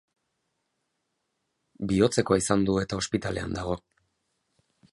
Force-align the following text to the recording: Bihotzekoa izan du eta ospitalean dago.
Bihotzekoa 1.91 2.39
izan 2.43 2.65
du 2.69 2.77
eta 2.85 2.99
ospitalean 3.03 3.55
dago. 3.61 3.77